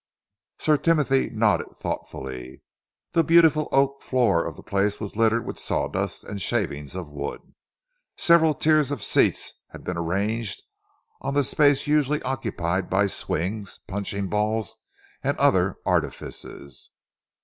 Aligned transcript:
Sir 0.57 0.77
Timothy 0.77 1.29
nodded 1.29 1.77
thoughtfully. 1.77 2.63
The 3.11 3.23
beautiful 3.23 3.69
oak 3.71 4.01
floor 4.01 4.47
of 4.47 4.55
the 4.55 4.63
place 4.63 4.99
was 4.99 5.15
littered 5.15 5.45
with 5.45 5.59
sawdust 5.59 6.23
and 6.23 6.41
shavings 6.41 6.95
of 6.95 7.07
wood. 7.07 7.53
Several 8.17 8.55
tiers 8.55 8.89
of 8.89 9.03
seats 9.03 9.59
had 9.69 9.83
been 9.83 9.97
arranged 9.99 10.63
on 11.21 11.35
the 11.35 11.43
space 11.43 11.85
usually 11.85 12.19
occupied 12.23 12.89
by 12.89 13.05
swings, 13.05 13.77
punching 13.85 14.27
balls 14.27 14.75
and 15.23 15.37
other 15.37 15.77
artifices. 15.85 16.89